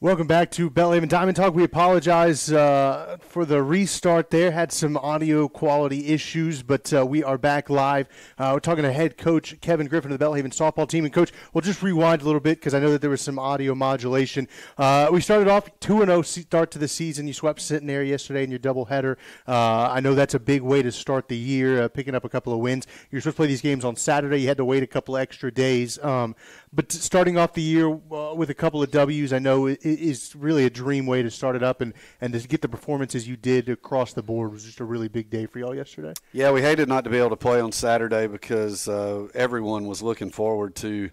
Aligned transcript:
Welcome 0.00 0.26
back 0.26 0.50
to 0.50 0.68
Belhaven 0.68 1.08
Diamond 1.08 1.36
Talk. 1.36 1.54
We 1.54 1.62
apologize 1.62 2.52
uh, 2.52 3.16
for 3.20 3.46
the 3.46 3.62
restart 3.62 4.28
there. 4.28 4.50
Had 4.50 4.70
some 4.70 4.96
audio 4.98 5.48
quality 5.48 6.08
issues, 6.08 6.64
but 6.64 6.92
uh, 6.92 7.06
we 7.06 7.22
are 7.22 7.38
back 7.38 7.70
live. 7.70 8.08
Uh, 8.36 8.50
we're 8.52 8.60
talking 8.60 8.82
to 8.82 8.92
head 8.92 9.16
coach 9.16 9.58
Kevin 9.62 9.86
Griffin 9.86 10.12
of 10.12 10.18
the 10.18 10.22
Belhaven 10.24 10.52
softball 10.52 10.86
team. 10.86 11.04
And, 11.04 11.14
coach, 11.14 11.32
we'll 11.54 11.62
just 11.62 11.80
rewind 11.80 12.20
a 12.20 12.24
little 12.24 12.40
bit 12.40 12.58
because 12.58 12.74
I 12.74 12.80
know 12.80 12.90
that 12.90 13.02
there 13.02 13.08
was 13.08 13.22
some 13.22 13.38
audio 13.38 13.74
modulation. 13.74 14.46
Uh, 14.76 15.08
we 15.12 15.20
started 15.22 15.48
off 15.48 15.70
2 15.78 16.00
0 16.00 16.22
start 16.22 16.72
to 16.72 16.78
the 16.78 16.88
season. 16.88 17.26
You 17.28 17.32
swept 17.32 17.60
Centenary 17.60 18.10
yesterday 18.10 18.42
in 18.42 18.50
your 18.50 18.58
doubleheader. 18.58 19.16
Uh, 19.46 19.90
I 19.90 20.00
know 20.00 20.14
that's 20.14 20.34
a 20.34 20.40
big 20.40 20.60
way 20.60 20.82
to 20.82 20.90
start 20.92 21.28
the 21.28 21.38
year, 21.38 21.84
uh, 21.84 21.88
picking 21.88 22.16
up 22.16 22.24
a 22.24 22.28
couple 22.28 22.52
of 22.52 22.58
wins. 22.58 22.86
You're 23.10 23.22
supposed 23.22 23.36
to 23.36 23.38
play 23.38 23.46
these 23.46 23.62
games 23.62 23.84
on 23.86 23.94
Saturday. 23.96 24.42
You 24.42 24.48
had 24.48 24.58
to 24.58 24.64
wait 24.66 24.82
a 24.82 24.88
couple 24.88 25.16
extra 25.16 25.52
days. 25.52 26.02
Um, 26.02 26.34
but 26.74 26.90
starting 26.90 27.38
off 27.38 27.54
the 27.54 27.62
year 27.62 27.88
with 27.88 28.50
a 28.50 28.54
couple 28.54 28.82
of 28.82 28.90
W's, 28.90 29.32
I 29.32 29.38
know 29.38 29.66
it, 29.66 29.78
is 29.94 30.34
really 30.36 30.64
a 30.64 30.70
dream 30.70 31.06
way 31.06 31.22
to 31.22 31.30
start 31.30 31.56
it 31.56 31.62
up, 31.62 31.80
and, 31.80 31.94
and 32.20 32.32
to 32.32 32.46
get 32.46 32.62
the 32.62 32.68
performances 32.68 33.26
you 33.26 33.36
did 33.36 33.68
across 33.68 34.12
the 34.12 34.22
board 34.22 34.52
was 34.52 34.64
just 34.64 34.80
a 34.80 34.84
really 34.84 35.08
big 35.08 35.30
day 35.30 35.46
for 35.46 35.58
y'all 35.58 35.74
yesterday. 35.74 36.14
Yeah, 36.32 36.50
we 36.50 36.62
hated 36.62 36.88
not 36.88 37.04
to 37.04 37.10
be 37.10 37.18
able 37.18 37.30
to 37.30 37.36
play 37.36 37.60
on 37.60 37.72
Saturday 37.72 38.26
because 38.26 38.88
uh, 38.88 39.28
everyone 39.34 39.86
was 39.86 40.02
looking 40.02 40.30
forward 40.30 40.74
to 40.76 41.10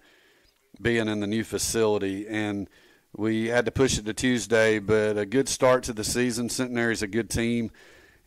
being 0.81 1.07
in 1.07 1.19
the 1.19 1.27
new 1.27 1.43
facility, 1.43 2.27
and 2.27 2.69
we 3.15 3.47
had 3.47 3.65
to 3.65 3.71
push 3.71 3.97
it 3.97 4.05
to 4.05 4.13
Tuesday. 4.13 4.79
But 4.79 5.17
a 5.17 5.25
good 5.25 5.49
start 5.49 5.83
to 5.83 5.93
the 5.93 6.03
season. 6.03 6.49
Centenary's 6.49 7.01
a 7.01 7.07
good 7.07 7.29
team. 7.29 7.71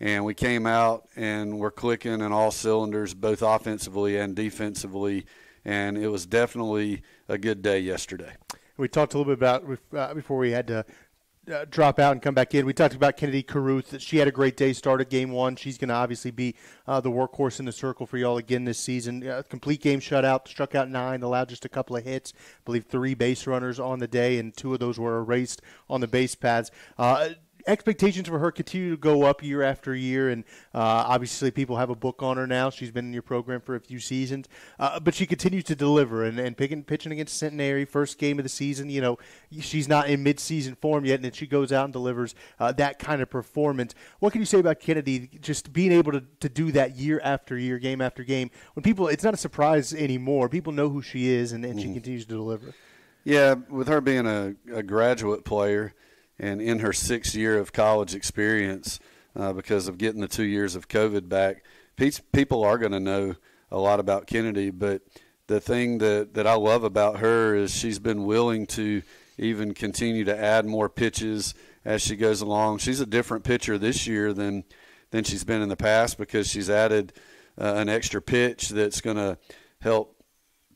And 0.00 0.24
we 0.24 0.34
came 0.34 0.66
out 0.66 1.08
and 1.14 1.58
we're 1.58 1.70
clicking 1.70 2.20
in 2.20 2.32
all 2.32 2.50
cylinders, 2.50 3.14
both 3.14 3.42
offensively 3.42 4.18
and 4.18 4.34
defensively. 4.34 5.24
And 5.64 5.96
it 5.96 6.08
was 6.08 6.26
definitely 6.26 7.02
a 7.28 7.38
good 7.38 7.62
day 7.62 7.78
yesterday. 7.78 8.34
We 8.76 8.88
talked 8.88 9.14
a 9.14 9.18
little 9.18 9.34
bit 9.34 9.38
about 9.38 9.64
uh, 9.96 10.14
before 10.14 10.38
we 10.38 10.50
had 10.50 10.66
to 10.66 10.84
uh, 11.52 11.64
drop 11.70 11.98
out 11.98 12.12
and 12.12 12.22
come 12.22 12.34
back 12.34 12.54
in. 12.54 12.66
We 12.66 12.72
talked 12.72 12.94
about 12.94 13.16
Kennedy 13.16 13.42
Carruth. 13.42 13.90
That 13.90 14.02
she 14.02 14.16
had 14.16 14.26
a 14.26 14.32
great 14.32 14.56
day, 14.56 14.72
started 14.72 15.08
game 15.10 15.30
one. 15.30 15.56
She's 15.56 15.78
going 15.78 15.88
to 15.88 15.94
obviously 15.94 16.30
be 16.30 16.54
uh, 16.86 17.00
the 17.00 17.10
workhorse 17.10 17.60
in 17.60 17.66
the 17.66 17.72
circle 17.72 18.06
for 18.06 18.16
y'all 18.16 18.38
again 18.38 18.64
this 18.64 18.78
season. 18.78 19.26
Uh, 19.26 19.42
complete 19.48 19.80
game 19.80 20.00
shutout, 20.00 20.48
struck 20.48 20.74
out 20.74 20.88
nine, 20.88 21.22
allowed 21.22 21.48
just 21.48 21.64
a 21.64 21.68
couple 21.68 21.96
of 21.96 22.04
hits. 22.04 22.32
I 22.36 22.60
believe 22.64 22.86
three 22.86 23.14
base 23.14 23.46
runners 23.46 23.78
on 23.78 23.98
the 23.98 24.08
day, 24.08 24.38
and 24.38 24.56
two 24.56 24.72
of 24.72 24.80
those 24.80 24.98
were 24.98 25.18
erased 25.18 25.62
on 25.88 26.00
the 26.00 26.08
base 26.08 26.34
pads. 26.34 26.70
Expectations 27.66 28.28
for 28.28 28.38
her 28.38 28.52
continue 28.52 28.90
to 28.90 28.96
go 28.96 29.22
up 29.22 29.42
year 29.42 29.62
after 29.62 29.94
year, 29.94 30.28
and 30.28 30.44
uh, 30.74 31.04
obviously 31.08 31.50
people 31.50 31.76
have 31.76 31.88
a 31.88 31.94
book 31.94 32.22
on 32.22 32.36
her 32.36 32.46
now. 32.46 32.68
She's 32.68 32.90
been 32.90 33.06
in 33.06 33.12
your 33.14 33.22
program 33.22 33.62
for 33.62 33.74
a 33.74 33.80
few 33.80 33.98
seasons, 33.98 34.48
uh, 34.78 35.00
but 35.00 35.14
she 35.14 35.24
continues 35.24 35.64
to 35.64 35.74
deliver 35.74 36.24
and, 36.24 36.38
and 36.38 36.56
picking, 36.56 36.84
pitching 36.84 37.10
against 37.12 37.38
Centenary, 37.38 37.86
first 37.86 38.18
game 38.18 38.38
of 38.38 38.42
the 38.42 38.50
season. 38.50 38.90
You 38.90 39.00
know, 39.00 39.18
she's 39.60 39.88
not 39.88 40.10
in 40.10 40.22
midseason 40.22 40.76
form 40.76 41.06
yet, 41.06 41.14
and 41.14 41.24
then 41.24 41.32
she 41.32 41.46
goes 41.46 41.72
out 41.72 41.84
and 41.84 41.92
delivers 41.92 42.34
uh, 42.60 42.72
that 42.72 42.98
kind 42.98 43.22
of 43.22 43.30
performance. 43.30 43.94
What 44.18 44.32
can 44.32 44.42
you 44.42 44.46
say 44.46 44.58
about 44.58 44.78
Kennedy 44.78 45.30
just 45.40 45.72
being 45.72 45.92
able 45.92 46.12
to, 46.12 46.22
to 46.40 46.50
do 46.50 46.70
that 46.72 46.96
year 46.96 47.20
after 47.24 47.56
year, 47.56 47.78
game 47.78 48.02
after 48.02 48.24
game? 48.24 48.50
When 48.74 48.82
people, 48.82 49.08
it's 49.08 49.24
not 49.24 49.32
a 49.32 49.38
surprise 49.38 49.94
anymore. 49.94 50.50
People 50.50 50.74
know 50.74 50.90
who 50.90 51.00
she 51.00 51.28
is, 51.28 51.52
and, 51.52 51.64
and 51.64 51.78
mm-hmm. 51.78 51.88
she 51.88 51.94
continues 51.94 52.26
to 52.26 52.34
deliver. 52.34 52.74
Yeah, 53.24 53.54
with 53.70 53.88
her 53.88 54.02
being 54.02 54.26
a, 54.26 54.54
a 54.70 54.82
graduate 54.82 55.46
player 55.46 55.94
and 56.38 56.60
in 56.60 56.80
her 56.80 56.92
sixth 56.92 57.34
year 57.34 57.58
of 57.58 57.72
college 57.72 58.14
experience, 58.14 58.98
uh, 59.36 59.52
because 59.52 59.88
of 59.88 59.98
getting 59.98 60.20
the 60.20 60.28
two 60.28 60.44
years 60.44 60.74
of 60.76 60.88
COVID 60.88 61.28
back, 61.28 61.64
people 62.32 62.64
are 62.64 62.78
going 62.78 62.92
to 62.92 63.00
know 63.00 63.34
a 63.70 63.78
lot 63.78 64.00
about 64.00 64.26
Kennedy. 64.26 64.70
But 64.70 65.02
the 65.46 65.60
thing 65.60 65.98
that, 65.98 66.34
that 66.34 66.46
I 66.46 66.54
love 66.54 66.84
about 66.84 67.18
her 67.18 67.54
is 67.54 67.74
she's 67.74 67.98
been 67.98 68.24
willing 68.24 68.66
to 68.68 69.02
even 69.38 69.74
continue 69.74 70.24
to 70.24 70.36
add 70.36 70.66
more 70.66 70.88
pitches 70.88 71.54
as 71.84 72.02
she 72.02 72.16
goes 72.16 72.40
along. 72.40 72.78
She's 72.78 73.00
a 73.00 73.06
different 73.06 73.44
pitcher 73.44 73.78
this 73.78 74.06
year 74.06 74.32
than 74.32 74.64
than 75.10 75.22
she's 75.22 75.44
been 75.44 75.62
in 75.62 75.68
the 75.68 75.76
past 75.76 76.18
because 76.18 76.48
she's 76.48 76.68
added 76.68 77.12
uh, 77.56 77.74
an 77.76 77.88
extra 77.88 78.20
pitch 78.20 78.70
that's 78.70 79.00
going 79.00 79.16
to 79.16 79.38
help 79.80 80.20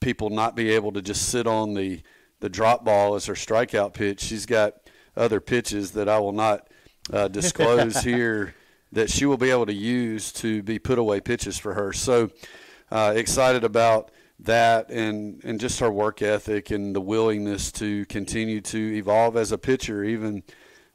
people 0.00 0.30
not 0.30 0.54
be 0.54 0.70
able 0.70 0.92
to 0.92 1.02
just 1.02 1.28
sit 1.28 1.46
on 1.46 1.74
the 1.74 2.00
the 2.40 2.48
drop 2.48 2.84
ball 2.84 3.16
as 3.16 3.26
her 3.26 3.34
strikeout 3.34 3.94
pitch. 3.94 4.20
She's 4.20 4.46
got 4.46 4.74
other 5.18 5.40
pitches 5.40 5.92
that 5.92 6.08
I 6.08 6.18
will 6.18 6.32
not 6.32 6.68
uh, 7.12 7.28
disclose 7.28 8.00
here 8.02 8.54
that 8.92 9.10
she 9.10 9.26
will 9.26 9.36
be 9.36 9.50
able 9.50 9.66
to 9.66 9.74
use 9.74 10.32
to 10.32 10.62
be 10.62 10.78
put 10.78 10.98
away 10.98 11.20
pitches 11.20 11.58
for 11.58 11.74
her. 11.74 11.92
So 11.92 12.30
uh, 12.90 13.12
excited 13.16 13.64
about 13.64 14.10
that 14.40 14.90
and, 14.90 15.42
and 15.44 15.60
just 15.60 15.80
her 15.80 15.90
work 15.90 16.22
ethic 16.22 16.70
and 16.70 16.94
the 16.94 17.00
willingness 17.00 17.72
to 17.72 18.06
continue 18.06 18.60
to 18.60 18.96
evolve 18.96 19.36
as 19.36 19.52
a 19.52 19.58
pitcher, 19.58 20.04
even 20.04 20.42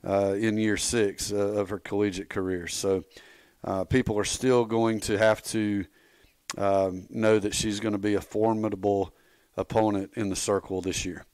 uh, 0.07 0.33
in 0.33 0.57
year 0.57 0.77
six 0.77 1.31
uh, 1.31 1.35
of 1.35 1.69
her 1.69 1.79
collegiate 1.79 2.29
career. 2.29 2.67
So 2.67 3.03
uh, 3.63 3.83
people 3.83 4.17
are 4.17 4.25
still 4.25 4.65
going 4.65 5.01
to 5.01 5.17
have 5.17 5.43
to 5.43 5.85
um, 6.57 7.07
know 7.09 7.39
that 7.39 7.53
she's 7.53 7.79
going 7.79 7.93
to 7.93 7.99
be 7.99 8.15
a 8.15 8.21
formidable 8.21 9.13
opponent 9.57 10.11
in 10.15 10.29
the 10.29 10.35
circle 10.35 10.81
this 10.81 11.05
year. 11.05 11.25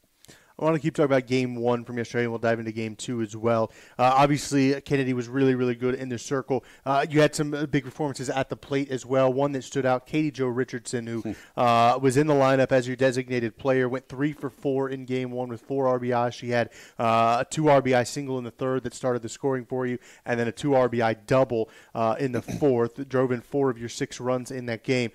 I 0.60 0.66
want 0.66 0.76
to 0.76 0.82
keep 0.82 0.94
talking 0.94 1.06
about 1.06 1.26
game 1.26 1.56
one 1.56 1.86
from 1.86 1.98
yesterday, 1.98 2.24
and 2.24 2.32
we'll 2.32 2.40
dive 2.40 2.60
into 2.60 2.74
game 2.74 2.96
two 2.96 3.22
as 3.22 3.36
well. 3.36 3.72
Uh, 3.98 4.12
obviously, 4.16 4.80
Kennedy 4.82 5.14
was 5.14 5.30
really, 5.30 5.56
really 5.56 5.76
good 5.76 5.96
in 5.96 6.10
the 6.10 6.18
circle. 6.18 6.66
Uh, 6.86 7.06
you 7.10 7.22
had 7.22 7.34
some 7.34 7.54
uh, 7.54 7.66
big 7.66 7.86
performances 7.86 8.30
at 8.30 8.50
the 8.50 8.58
plate 8.58 8.92
as 8.92 9.06
well. 9.06 9.32
One 9.32 9.54
that 9.54 9.64
stood 9.64 9.86
out, 9.86 10.06
Katie 10.06 10.32
Joe 10.32 10.48
Richardson, 10.48 11.08
who 11.08 11.22
hmm. 11.22 11.32
uh, 11.56 11.98
was 12.02 12.18
in 12.18 12.28
the 12.28 12.34
lineup 12.34 12.74
as 12.74 12.88
your 12.88 12.98
designated 12.98 13.58
player, 13.58 13.88
went 13.88 14.10
three 14.10 14.34
for 14.34 14.50
four 14.50 14.90
in 14.90 15.06
game 15.06 15.32
one 15.32 15.48
with 15.48 15.62
four 15.62 15.98
RBI. 15.98 16.34
She 16.34 16.50
had 16.50 16.72
uh, 16.98 17.38
a 17.42 17.46
two 17.50 17.64
RBI 17.64 18.06
single 18.06 18.38
in 18.38 18.44
the 18.44 18.52
third 18.52 18.84
that 18.84 18.94
started 18.94 19.22
the 19.22 19.30
scoring 19.30 19.66
for 19.66 19.86
you, 19.88 19.98
and 20.26 20.38
then 20.38 20.50
a 20.50 20.52
two 20.52 20.72
RBI 20.72 21.26
double 21.26 21.70
uh, 21.96 22.16
in 22.20 22.34
the 22.34 22.42
fourth 22.42 22.96
that 22.96 23.08
drove 23.08 23.32
in 23.32 23.40
four 23.40 23.70
of 23.70 23.78
your 23.78 23.90
six 23.90 24.20
runs 24.20 24.52
in 24.52 24.66
that 24.66 24.84
game 24.84 25.12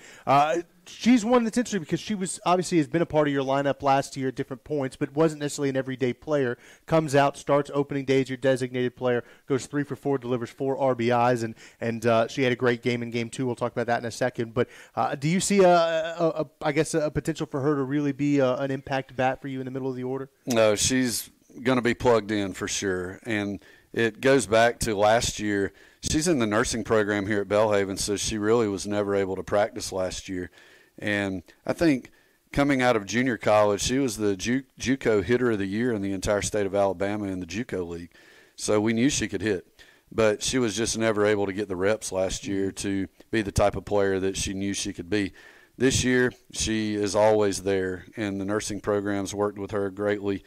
she's 0.87 1.25
one 1.25 1.45
that's 1.45 1.57
interesting 1.57 1.81
because 1.81 2.01
she 2.01 2.15
was 2.15 2.41
obviously 2.45 2.79
has 2.79 2.87
been 2.87 3.03
a 3.03 3.07
part 3.07 3.29
of 3.29 3.35
your 3.35 3.45
lineup 3.45 3.83
last 3.83 4.17
year 4.17 4.29
at 4.29 4.35
different 4.35 4.65
points, 4.65 4.97
but 4.97 5.15
wasn't 5.15 5.41
necessarily 5.41 5.71
an 5.71 5.77
everyday 5.77 6.13
player. 6.13 6.59
Comes 6.87 7.15
out, 7.15 7.37
starts 7.37 7.71
opening 7.75 8.05
days, 8.05 8.29
your 8.29 8.37
designated 8.37 8.97
player, 8.97 9.25
goes 9.49 9.67
three 9.67 9.85
for 9.85 9.97
four, 9.97 10.19
delivers 10.19 10.51
four 10.51 10.77
RBIs, 10.77 11.43
and 11.43 11.55
and 11.81 12.07
uh, 12.07 12.29
she 12.29 12.43
had 12.43 12.53
a 12.53 12.57
great 12.57 12.83
game 12.83 13.03
in 13.03 13.11
game 13.11 13.31
two. 13.31 13.47
We'll 13.47 13.55
talk 13.55 13.73
about 13.73 13.87
that 13.87 14.01
in 14.01 14.07
a 14.07 14.11
second. 14.11 14.55
But 14.55 14.69
uh, 14.95 15.15
do 15.15 15.29
you 15.29 15.41
see 15.41 15.61
a, 15.61 15.69
a, 15.69 16.29
a 16.43 16.47
I 16.63 16.73
guess 16.73 16.95
a 16.95 17.11
potential 17.11 17.47
for 17.47 17.61
her 17.61 17.75
to 17.77 17.83
really 17.83 18.13
be 18.13 18.39
a, 18.39 18.55
an 18.57 18.71
impact 18.71 19.17
bat 19.17 19.41
for 19.41 19.49
you 19.49 19.61
in 19.61 19.65
the 19.65 19.71
middle 19.71 19.89
of 19.89 19.97
the 19.97 20.05
order? 20.05 20.31
No, 20.47 20.75
she's 20.75 21.31
going 21.63 21.77
to 21.77 21.83
be 21.83 21.95
plugged 21.95 22.31
in 22.31 22.53
for 22.53 22.69
sure, 22.69 23.21
and 23.25 23.61
it 23.93 24.21
goes 24.21 24.47
back 24.47 24.81
to 24.81 24.95
last 24.95 25.39
year. 25.39 25.73
She's 26.11 26.29
in 26.29 26.39
the 26.39 26.47
nursing 26.47 26.85
program 26.85 27.27
here 27.27 27.41
at 27.41 27.49
Belhaven, 27.49 27.99
so 27.99 28.17
she 28.17 28.37
really 28.37 28.69
was 28.69 28.87
never 28.87 29.15
able 29.15 29.37
to 29.37 29.43
practice 29.43 29.93
last 29.93 30.29
year. 30.29 30.51
And 30.99 31.43
I 31.67 31.73
think 31.73 32.11
coming 32.53 32.83
out 32.83 32.97
of 32.97 33.07
junior 33.07 33.37
college, 33.37 33.83
she 33.83 33.99
was 33.99 34.17
the 34.17 34.37
Ju- 34.37 34.65
JUCO 34.79 35.25
hitter 35.25 35.51
of 35.51 35.59
the 35.59 35.67
year 35.67 35.93
in 35.93 36.03
the 36.03 36.13
entire 36.13 36.43
state 36.43 36.67
of 36.67 36.75
Alabama 36.75 37.27
in 37.27 37.41
the 37.41 37.47
JUCO 37.47 37.87
league. 37.87 38.13
So 38.57 38.81
we 38.81 38.93
knew 38.93 39.11
she 39.11 39.27
could 39.27 39.43
hit, 39.43 39.67
but 40.13 40.43
she 40.43 40.59
was 40.59 40.77
just 40.77 40.97
never 40.97 41.27
able 41.27 41.47
to 41.47 41.53
get 41.53 41.69
the 41.69 41.77
reps 41.77 42.13
last 42.13 42.47
year 42.47 42.71
to 42.73 43.09
be 43.31 43.43
the 43.43 43.51
type 43.51 43.75
of 43.77 43.85
player 43.85 44.21
that 44.21 44.37
she 44.37 44.55
knew 44.55 44.73
she 44.73 44.93
could 44.93 45.11
be. 45.11 45.33
This 45.77 46.05
year, 46.05 46.33
she 46.53 46.95
is 46.95 47.17
always 47.17 47.65
there, 47.65 48.07
and 48.17 48.41
the 48.41 48.45
nursing 48.45 48.81
programs 48.81 49.35
worked 49.35 49.59
with 49.59 49.73
her 49.73 49.91
greatly 49.91 50.45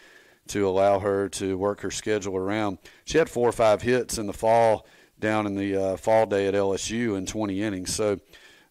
to 0.48 0.68
allow 0.68 1.00
her 1.00 1.28
to 1.28 1.58
work 1.58 1.82
her 1.82 1.92
schedule 1.92 2.38
around. 2.38 2.78
She 3.04 3.18
had 3.18 3.30
four 3.30 3.50
or 3.50 3.54
five 3.54 3.82
hits 3.82 4.18
in 4.18 4.28
the 4.28 4.34
fall 4.34 4.88
down 5.20 5.46
in 5.46 5.56
the 5.56 5.76
uh, 5.76 5.98
fall 5.98 6.26
day 6.26 6.48
at 6.48 6.54
LSU 6.54 7.18
in 7.18 7.26
20 7.26 7.62
innings. 7.62 7.94
So 7.94 8.20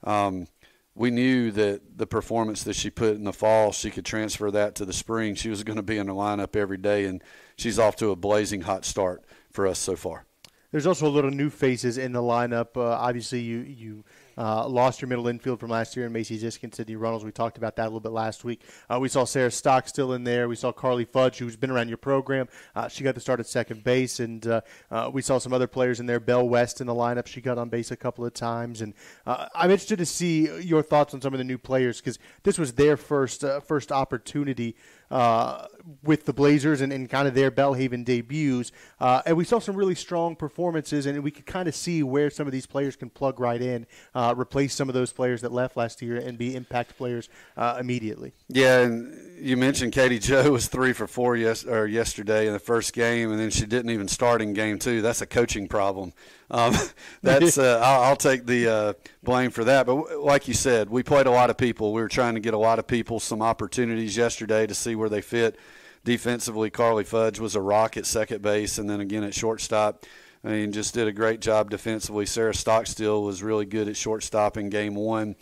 um, 0.04 0.46
we 0.96 1.10
knew 1.10 1.50
that 1.52 1.98
the 1.98 2.06
performance 2.06 2.64
that 2.64 2.74
she 2.74 2.88
put 2.88 3.16
in 3.16 3.24
the 3.24 3.32
fall, 3.32 3.70
she 3.70 3.90
could 3.90 4.06
transfer 4.06 4.50
that 4.50 4.74
to 4.76 4.86
the 4.86 4.94
spring. 4.94 5.34
She 5.34 5.50
was 5.50 5.62
going 5.62 5.76
to 5.76 5.82
be 5.82 5.98
in 5.98 6.06
the 6.06 6.14
lineup 6.14 6.56
every 6.56 6.78
day, 6.78 7.04
and 7.04 7.22
she's 7.56 7.78
off 7.78 7.96
to 7.96 8.10
a 8.10 8.16
blazing 8.16 8.62
hot 8.62 8.86
start 8.86 9.22
for 9.50 9.66
us 9.66 9.78
so 9.78 9.94
far. 9.94 10.24
There's 10.72 10.86
also 10.86 11.06
a 11.06 11.10
little 11.10 11.30
new 11.30 11.50
faces 11.50 11.98
in 11.98 12.12
the 12.12 12.22
lineup. 12.22 12.76
Uh, 12.76 12.82
obviously, 12.82 13.40
you 13.40 13.58
you 13.58 14.04
uh, 14.38 14.66
lost 14.68 15.00
your 15.00 15.08
middle 15.08 15.28
infield 15.28 15.60
from 15.60 15.70
last 15.70 15.96
year 15.96 16.06
in 16.06 16.12
Macy 16.12 16.38
Zisk 16.38 16.62
and 16.62 16.74
Sydney 16.74 16.96
Runnels. 16.96 17.24
We 17.24 17.32
talked 17.32 17.58
about 17.58 17.76
that 17.76 17.84
a 17.84 17.88
little 17.88 18.00
bit 18.00 18.12
last 18.12 18.44
week. 18.44 18.62
Uh, 18.88 18.98
we 19.00 19.08
saw 19.08 19.24
Sarah 19.24 19.50
Stockstill 19.50 20.12
in 20.12 20.24
there. 20.24 20.48
We 20.48 20.56
saw 20.56 20.72
Carly 20.72 21.04
Fudge, 21.04 21.38
who's 21.38 21.56
been 21.56 21.70
around 21.70 21.88
your 21.88 21.96
program. 21.96 22.48
Uh, 22.74 22.88
she 22.88 23.04
got 23.04 23.14
the 23.14 23.20
start 23.20 23.40
at 23.40 23.46
second 23.46 23.84
base, 23.84 24.20
and 24.20 24.46
uh, 24.46 24.60
uh, 24.90 25.10
we 25.12 25.22
saw 25.22 25.38
some 25.38 25.52
other 25.52 25.66
players 25.66 26.00
in 26.00 26.06
there. 26.06 26.20
Bell 26.20 26.46
West 26.46 26.80
in 26.80 26.86
the 26.86 26.94
lineup. 26.94 27.26
She 27.26 27.40
got 27.40 27.58
on 27.58 27.68
base 27.68 27.90
a 27.90 27.96
couple 27.96 28.24
of 28.24 28.34
times, 28.34 28.82
and 28.82 28.94
uh, 29.26 29.48
I'm 29.54 29.70
interested 29.70 29.98
to 29.98 30.06
see 30.06 30.60
your 30.60 30.82
thoughts 30.82 31.14
on 31.14 31.20
some 31.20 31.32
of 31.34 31.38
the 31.38 31.44
new 31.44 31.58
players 31.58 32.00
because 32.00 32.18
this 32.42 32.58
was 32.58 32.74
their 32.74 32.96
first 32.96 33.44
first 33.66 33.92
opportunity 33.92 34.76
uh, 35.10 35.66
with 36.02 36.24
the 36.24 36.32
Blazers 36.32 36.80
and, 36.80 36.92
and 36.92 37.08
kind 37.08 37.28
of 37.28 37.34
their 37.34 37.50
Belhaven 37.50 38.04
debuts. 38.04 38.72
Uh, 39.00 39.22
and 39.24 39.36
we 39.36 39.44
saw 39.44 39.58
some 39.58 39.76
really 39.76 39.94
strong 39.94 40.34
performances, 40.34 41.06
and 41.06 41.22
we 41.22 41.30
could 41.30 41.46
kind 41.46 41.68
of 41.68 41.74
see 41.74 42.02
where 42.02 42.30
some 42.30 42.46
of 42.46 42.52
these 42.52 42.66
players 42.66 42.96
can 42.96 43.10
plug 43.10 43.38
right 43.38 43.60
in, 43.60 43.86
uh, 44.14 44.34
replace 44.36 44.74
some 44.74 44.88
of 44.88 44.94
those 44.94 45.12
players 45.12 45.40
that 45.42 45.52
left 45.52 45.76
last 45.76 46.02
year, 46.02 46.16
and 46.16 46.38
be 46.38 46.56
impact 46.56 46.96
players 46.96 47.28
uh, 47.56 47.76
immediately. 47.78 48.32
Yeah, 48.48 48.80
and 48.80 49.38
you 49.38 49.56
mentioned 49.56 49.92
Katie 49.92 50.18
Joe 50.18 50.50
was 50.52 50.66
three 50.66 50.92
for 50.92 51.06
four 51.06 51.36
yes, 51.36 51.64
or 51.64 51.86
yesterday 51.86 52.46
in 52.46 52.52
the 52.52 52.58
first 52.58 52.92
game, 52.92 53.30
and 53.30 53.40
then 53.40 53.50
she 53.50 53.66
didn't 53.66 53.90
even 53.90 54.08
start 54.08 54.42
in 54.42 54.52
game 54.54 54.78
two. 54.78 55.02
That's 55.02 55.20
a 55.20 55.26
coaching 55.26 55.68
problem. 55.68 56.12
Um, 56.50 56.74
that's 57.22 57.58
uh, 57.58 57.80
I'll, 57.82 58.02
I'll, 58.02 58.16
take 58.16 58.46
the 58.46 58.68
uh, 58.68 58.92
blame 59.22 59.50
for 59.50 59.64
that. 59.64 59.86
But 59.86 60.20
like 60.20 60.48
you 60.48 60.54
said, 60.54 60.88
we 60.90 61.02
played 61.02 61.26
a 61.26 61.30
lot 61.30 61.50
of 61.50 61.56
people. 61.56 61.92
We 61.92 62.00
were 62.00 62.08
trying 62.08 62.34
to 62.34 62.40
get 62.40 62.54
a 62.54 62.58
lot 62.58 62.78
of 62.78 62.86
people 62.86 63.20
some 63.20 63.42
opportunities 63.42 64.16
yesterday 64.16 64.66
to 64.66 64.74
see 64.74 64.94
where 64.96 65.08
they 65.08 65.20
fit 65.20 65.58
defensively. 66.04 66.70
Carly 66.70 67.04
Fudge 67.04 67.38
was 67.38 67.54
a 67.54 67.60
rock 67.60 67.96
at 67.96 68.06
second 68.06 68.42
base, 68.42 68.78
and 68.78 68.88
then 68.88 69.00
again 69.00 69.24
at 69.24 69.34
shortstop. 69.34 70.04
I 70.44 70.48
mean, 70.48 70.72
just 70.72 70.94
did 70.94 71.08
a 71.08 71.12
great 71.12 71.40
job 71.40 71.70
defensively. 71.70 72.24
Sarah 72.24 72.54
Stockstill 72.54 73.22
was 73.22 73.42
really 73.42 73.66
good 73.66 73.88
at 73.88 73.96
shortstop 73.96 74.56
in 74.56 74.70
game 74.70 74.94
one. 74.94 75.34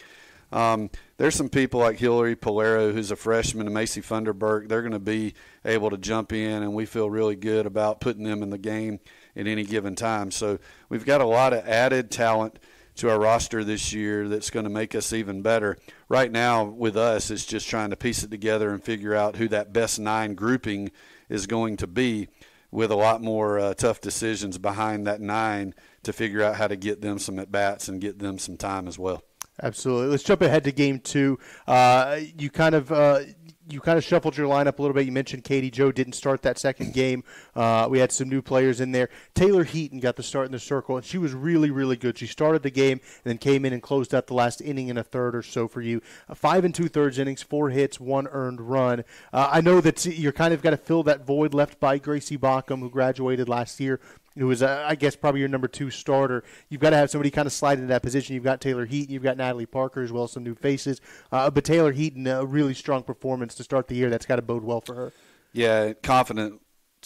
Um, 0.51 0.89
there's 1.17 1.35
some 1.35 1.49
people 1.49 1.81
like 1.81 1.99
Hillary 1.99 2.37
Polero, 2.37 2.93
who's 2.93 3.11
a 3.11 3.17
freshman, 3.17 3.67
and 3.67 3.75
Macy 3.75 4.01
Funderburk. 4.01 4.69
They're 4.69 4.83
going 4.83 4.93
to 4.93 4.99
be 4.99 5.35
able 5.65 5.91
to 5.91 5.99
jump 5.99 6.33
in, 6.33 6.62
and 6.62 6.75
we 6.75 6.87
feel 6.87 7.11
really 7.11 7.37
good 7.37 7.67
about 7.67 8.01
putting 8.01 8.25
them 8.25 8.43
in 8.43 8.51
the 8.51 8.59
game 8.59 9.01
at 9.37 9.47
any 9.47 9.65
given 9.65 9.95
time. 9.97 10.31
So 10.31 10.59
we've 10.89 11.05
got 11.05 11.21
a 11.21 11.27
lot 11.27 11.53
of 11.53 11.67
added 11.67 12.11
talent 12.11 12.59
to 12.96 13.11
our 13.11 13.19
roster 13.19 13.64
this 13.64 13.93
year 13.93 14.29
that's 14.29 14.50
going 14.50 14.64
to 14.64 14.70
make 14.70 14.94
us 14.94 15.12
even 15.12 15.43
better. 15.43 15.76
Right 16.08 16.31
now, 16.31 16.64
with 16.64 16.96
us, 16.96 17.31
it's 17.31 17.44
just 17.44 17.69
trying 17.69 17.91
to 17.91 17.96
piece 17.96 18.23
it 18.23 18.31
together 18.31 18.70
and 18.70 18.82
figure 18.82 19.14
out 19.14 19.37
who 19.37 19.49
that 19.49 19.73
best 19.73 19.99
nine 19.99 20.35
grouping 20.35 20.91
is 21.29 21.46
going 21.46 21.76
to 21.79 21.87
be, 21.87 22.29
with 22.70 22.91
a 22.91 22.96
lot 22.96 23.23
more 23.23 23.58
uh, 23.58 23.75
tough 23.75 24.00
decisions 24.00 24.58
behind 24.58 25.06
that 25.06 25.20
nine 25.20 25.75
to 26.02 26.12
figure 26.12 26.43
out 26.43 26.56
how 26.56 26.67
to 26.67 26.76
get 26.76 27.00
them 27.00 27.19
some 27.19 27.38
at 27.38 27.50
bats 27.50 27.88
and 27.88 28.00
get 28.00 28.19
them 28.19 28.38
some 28.38 28.56
time 28.56 28.88
as 28.88 28.99
well. 28.99 29.23
Absolutely. 29.62 30.08
Let's 30.08 30.25
jump 30.25 30.43
ahead 30.43 30.64
to 30.64 30.73
game 30.73 30.99
two. 30.99 31.38
Uh, 31.67 32.19
you 32.37 32.50
kind 32.50 32.75
of 32.75 32.91
uh, 32.91 33.20
you 33.69 33.81
kind 33.81 33.97
of 33.97 34.05
shuffled 34.05 34.37
your 34.37 34.49
lineup 34.49 34.79
a 34.79 34.83
little 34.83 34.95
bit. 34.95 35.07
You 35.07 35.13
mentioned 35.13 35.45
Katie 35.45 35.71
Joe 35.71 35.93
didn't 35.93 36.15
start 36.15 36.43
that 36.43 36.59
second 36.59 36.93
game. 36.93 37.25
Uh, 37.55 37.87
we 37.91 37.99
had 37.99 38.13
some 38.13 38.29
new 38.29 38.43
players 38.43 38.81
in 38.81 38.93
there. 38.93 39.09
Taylor 39.35 39.65
Heaton 39.65 40.01
got 40.01 40.17
the 40.17 40.23
start 40.23 40.47
in 40.47 40.53
the 40.53 40.59
circle, 40.59 40.97
and 40.97 41.05
she 41.05 41.19
was 41.19 41.33
really, 41.33 41.71
really 41.71 41.97
good. 41.97 42.19
She 42.19 42.27
started 42.27 42.63
the 42.63 42.71
game 42.71 43.01
and 43.25 43.25
then 43.25 43.39
came 43.39 43.65
in 43.65 43.73
and 43.73 43.83
closed 43.83 44.15
out 44.15 44.27
the 44.27 44.35
last 44.35 44.61
inning 44.61 44.89
in 44.89 44.99
a 44.99 45.05
third 45.05 45.35
or 45.35 45.43
so 45.43 45.69
for 45.69 45.81
you. 45.81 46.03
Uh, 46.29 46.35
five 46.35 46.65
and 46.65 46.75
two 46.75 46.89
thirds 46.89 47.19
innings, 47.19 47.43
four 47.43 47.71
hits, 47.71 47.99
one 47.99 48.27
earned 48.29 48.61
run. 48.61 49.05
Uh, 49.33 49.49
I 49.51 49.61
know 49.61 49.81
that 49.81 50.05
you're 50.05 50.33
kind 50.33 50.53
of 50.53 50.63
got 50.63 50.71
to 50.71 50.77
fill 50.77 51.03
that 51.05 51.27
void 51.27 51.55
left 51.55 51.81
by 51.81 51.99
Gracie 51.99 52.39
Bockham, 52.39 52.81
who 52.81 52.91
graduated 52.91 53.49
last 53.49 53.81
year 53.81 54.01
who 54.37 54.51
is, 54.51 54.63
uh, 54.63 54.85
I 54.87 54.95
guess, 54.95 55.15
probably 55.17 55.41
your 55.41 55.49
number 55.49 55.69
two 55.69 55.91
starter. 55.91 56.45
You've 56.69 56.81
got 56.81 56.91
to 56.91 56.97
have 56.97 57.11
somebody 57.11 57.31
kind 57.31 57.47
of 57.47 57.53
slide 57.53 57.79
into 57.79 57.89
that 57.89 58.03
position. 58.03 58.35
You've 58.35 58.45
got 58.45 58.61
Taylor 58.61 58.85
Heaton, 58.85 59.13
you've 59.13 59.23
got 59.23 59.37
Natalie 59.37 59.67
Parker 59.67 60.03
as 60.03 60.13
well, 60.13 60.27
some 60.27 60.43
new 60.43 60.55
faces. 60.55 61.01
Uh, 61.31 61.51
but 61.51 61.65
Taylor 61.65 61.93
Heaton, 61.93 62.27
a 62.27 62.45
really 62.45 62.75
strong 62.75 63.03
performance 63.03 63.55
to 63.57 63.63
start 63.65 63.89
the 63.89 63.95
year. 63.95 64.11
That's 64.11 64.27
got 64.27 64.37
to 64.37 64.43
bode 64.43 64.65
well 64.65 64.81
for 64.81 64.95
her. 64.95 65.13
Yeah, 65.53 65.93
confidence 65.93 66.61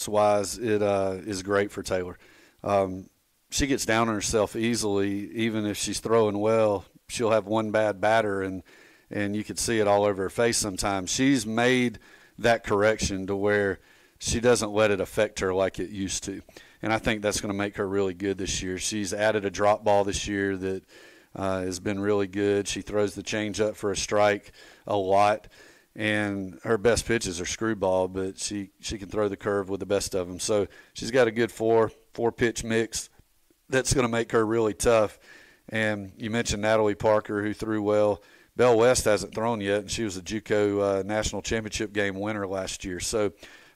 wise, 0.06 0.58
it 0.58 0.82
uh, 0.82 1.16
is 1.24 1.42
great 1.42 1.70
for 1.70 1.82
Taylor. 1.82 2.18
Um, 2.64 3.10
she 3.50 3.66
gets 3.66 3.86
down 3.86 4.08
on 4.08 4.14
herself 4.14 4.56
easily, 4.56 5.30
even 5.32 5.66
if 5.66 5.76
she's 5.76 6.00
throwing 6.00 6.38
well. 6.38 6.84
She'll 7.08 7.30
have 7.30 7.46
one 7.46 7.70
bad 7.70 8.00
batter, 8.00 8.42
and 8.42 8.62
and 9.10 9.34
you 9.34 9.42
could 9.42 9.58
see 9.58 9.78
it 9.78 9.88
all 9.88 10.04
over 10.04 10.24
her 10.24 10.30
face 10.30 10.58
sometimes. 10.58 11.10
She's 11.10 11.46
made 11.46 11.98
that 12.38 12.62
correction 12.62 13.26
to 13.26 13.34
where 13.34 13.80
she 14.18 14.38
doesn't 14.38 14.70
let 14.70 14.90
it 14.90 15.00
affect 15.00 15.40
her 15.40 15.54
like 15.54 15.78
it 15.78 15.88
used 15.88 16.24
to 16.24 16.42
and 16.82 16.92
I 16.92 16.98
think 16.98 17.22
that's 17.22 17.40
going 17.40 17.52
to 17.52 17.58
make 17.58 17.76
her 17.76 17.88
really 17.88 18.14
good 18.14 18.38
this 18.38 18.62
year. 18.62 18.78
She's 18.78 19.12
added 19.12 19.44
a 19.44 19.50
drop 19.50 19.84
ball 19.84 20.04
this 20.04 20.28
year 20.28 20.56
that 20.56 20.84
uh, 21.34 21.62
has 21.62 21.80
been 21.80 22.00
really 22.00 22.26
good. 22.26 22.68
She 22.68 22.82
throws 22.82 23.14
the 23.14 23.22
change 23.22 23.60
up 23.60 23.76
for 23.76 23.90
a 23.90 23.96
strike 23.96 24.52
a 24.86 24.96
lot, 24.96 25.48
and 25.96 26.58
her 26.64 26.78
best 26.78 27.06
pitches 27.06 27.40
are 27.40 27.46
screwball, 27.46 28.08
but 28.08 28.38
she 28.38 28.70
she 28.80 28.98
can 28.98 29.08
throw 29.08 29.28
the 29.28 29.36
curve 29.36 29.68
with 29.68 29.80
the 29.80 29.86
best 29.86 30.14
of 30.14 30.28
them. 30.28 30.38
So 30.38 30.68
she's 30.94 31.10
got 31.10 31.28
a 31.28 31.32
good 31.32 31.52
four 31.52 31.90
four 32.12 32.32
pitch 32.32 32.64
mix 32.64 33.10
that's 33.68 33.92
going 33.92 34.06
to 34.06 34.10
make 34.10 34.32
her 34.32 34.44
really 34.46 34.74
tough. 34.74 35.18
And 35.68 36.12
you 36.16 36.30
mentioned 36.30 36.62
Natalie 36.62 36.94
Parker, 36.94 37.42
who 37.42 37.52
threw 37.52 37.82
well. 37.82 38.22
Bell 38.56 38.76
West 38.76 39.04
hasn't 39.04 39.34
thrown 39.34 39.60
yet, 39.60 39.80
and 39.80 39.90
she 39.90 40.02
was 40.02 40.16
a 40.16 40.22
JUCO 40.22 41.00
uh, 41.00 41.02
national 41.04 41.42
championship 41.42 41.92
game 41.92 42.18
winner 42.18 42.46
last 42.46 42.84
year. 42.84 42.98
So 42.98 43.32